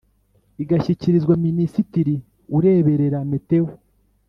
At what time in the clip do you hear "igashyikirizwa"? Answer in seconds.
0.63-1.33